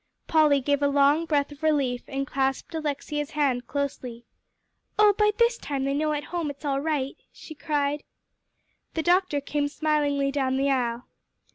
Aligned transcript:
Polly 0.25 0.61
gave 0.61 0.81
a 0.81 0.87
long 0.87 1.27
breath 1.27 1.51
of 1.51 1.61
relief, 1.61 2.01
and 2.07 2.25
clasped 2.25 2.73
Alexia's 2.73 3.29
hand 3.37 3.67
closely. 3.67 4.25
"Oh, 4.97 5.13
by 5.15 5.29
this 5.37 5.59
time 5.59 5.83
they 5.83 5.93
know 5.93 6.11
at 6.13 6.23
home 6.33 6.49
it's 6.49 6.65
all 6.65 6.79
right," 6.81 7.15
she 7.31 7.53
cried. 7.53 8.01
The 8.95 9.03
doctor 9.03 9.39
came 9.39 9.67
smilingly 9.67 10.31
down 10.31 10.57
the 10.57 10.71
aisle. 10.71 11.05